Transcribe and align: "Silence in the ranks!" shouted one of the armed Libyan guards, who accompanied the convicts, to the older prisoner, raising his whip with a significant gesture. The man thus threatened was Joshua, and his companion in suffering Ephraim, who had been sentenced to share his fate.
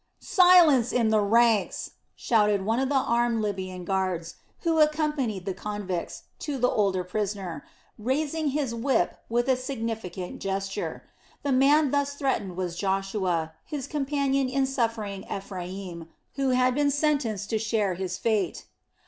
"Silence 0.17 0.91
in 0.91 1.09
the 1.09 1.21
ranks!" 1.21 1.91
shouted 2.15 2.65
one 2.65 2.79
of 2.79 2.89
the 2.89 2.95
armed 2.95 3.39
Libyan 3.39 3.85
guards, 3.85 4.33
who 4.61 4.79
accompanied 4.79 5.45
the 5.45 5.53
convicts, 5.53 6.23
to 6.39 6.57
the 6.57 6.67
older 6.71 7.03
prisoner, 7.03 7.63
raising 7.99 8.47
his 8.47 8.73
whip 8.73 9.19
with 9.29 9.47
a 9.47 9.55
significant 9.55 10.41
gesture. 10.41 11.03
The 11.43 11.51
man 11.51 11.91
thus 11.91 12.15
threatened 12.15 12.57
was 12.57 12.75
Joshua, 12.75 13.39
and 13.51 13.77
his 13.77 13.85
companion 13.85 14.49
in 14.49 14.65
suffering 14.65 15.23
Ephraim, 15.31 16.07
who 16.33 16.49
had 16.49 16.73
been 16.73 16.89
sentenced 16.89 17.51
to 17.51 17.59
share 17.59 17.93
his 17.93 18.17
fate. 18.17 18.65